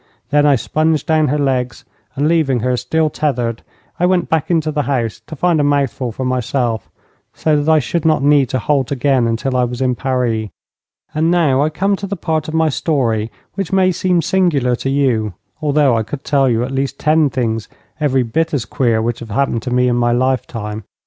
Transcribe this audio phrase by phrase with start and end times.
[0.31, 3.61] Then I sponged down her legs, and leaving her still tethered
[3.99, 6.89] I went back into the house to find a mouthful for myself,
[7.35, 10.49] so that I should not need to halt again until I was in Paris.
[11.13, 14.89] And now I come to the part of my story which may seem singular to
[14.89, 19.19] you, although I could tell you at least ten things every bit as queer which
[19.19, 20.83] have happened to me in my lifetime.